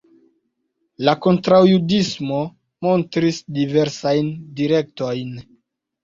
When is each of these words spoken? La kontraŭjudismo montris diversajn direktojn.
La 1.07 1.13
kontraŭjudismo 1.25 2.39
montris 2.87 3.37
diversajn 3.59 4.31
direktojn. 4.61 5.37